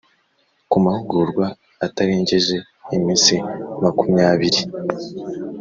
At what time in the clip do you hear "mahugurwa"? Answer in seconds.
0.85-1.45